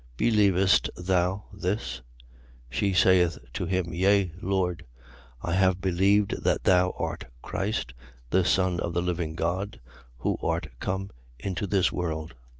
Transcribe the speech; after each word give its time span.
Believest 0.17 0.89
thou 0.97 1.43
this? 1.53 2.01
11:27. 2.71 2.71
She 2.71 2.93
saith 2.93 3.37
to 3.53 3.65
him: 3.67 3.93
Yea, 3.93 4.33
Lord, 4.41 4.83
I 5.43 5.53
have 5.53 5.79
believed 5.79 6.43
that 6.43 6.63
thou 6.63 6.95
art 6.97 7.25
Christ, 7.43 7.93
the 8.31 8.43
Son 8.43 8.79
of 8.79 8.95
the 8.95 9.03
living 9.03 9.35
God, 9.35 9.79
who 10.17 10.39
art 10.41 10.65
come 10.79 11.11
into 11.37 11.67
this 11.67 11.91
world. 11.91 12.33